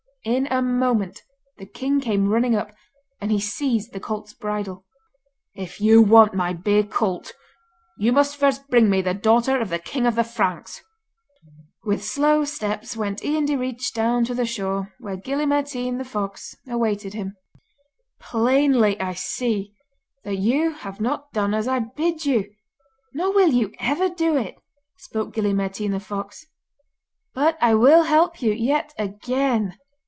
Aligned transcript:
In 0.23 0.45
a 0.51 0.61
moment 0.61 1.23
the 1.57 1.65
king 1.65 1.99
came 1.99 2.29
running 2.29 2.53
up, 2.55 2.71
and 3.19 3.31
he 3.31 3.39
seized 3.39 3.91
the 3.91 3.99
colt's 3.99 4.35
bridle. 4.35 4.85
'If 5.55 5.81
you 5.81 5.99
want 6.03 6.35
my 6.35 6.53
bay 6.53 6.83
colt, 6.83 7.33
you 7.97 8.13
must 8.13 8.37
first 8.37 8.67
bring 8.69 8.87
me 8.87 9.01
the 9.01 9.15
daughter 9.15 9.59
of 9.59 9.69
the 9.69 9.79
king 9.79 10.05
of 10.05 10.13
the 10.13 10.23
Franks.' 10.23 10.79
With 11.83 12.03
slow 12.05 12.45
steps 12.45 12.95
went 12.95 13.25
Ian 13.25 13.47
Direach 13.47 13.91
down 13.95 14.23
to 14.25 14.35
the 14.35 14.45
shore 14.45 14.93
where 14.99 15.15
Gille 15.17 15.47
Mairtean 15.47 15.97
the 15.97 16.05
fox 16.05 16.55
awaited 16.69 17.15
him. 17.15 17.35
'Plainly 18.19 19.01
I 19.01 19.15
see 19.15 19.73
that 20.23 20.37
you 20.37 20.69
have 20.75 21.01
not 21.01 21.33
done 21.33 21.55
as 21.55 21.67
I 21.67 21.79
bid 21.79 22.27
you, 22.27 22.53
nor 23.11 23.33
will 23.33 23.49
you 23.49 23.73
ever 23.79 24.07
do 24.07 24.37
it,' 24.37 24.61
spoke 24.97 25.33
Gille 25.33 25.55
Mairtean 25.55 25.89
the 25.93 25.99
fox; 25.99 26.45
'but 27.33 27.57
I 27.59 27.73
will 27.73 28.03
help 28.03 28.39
you 28.43 28.51
yet 28.53 28.93
again. 28.99 29.79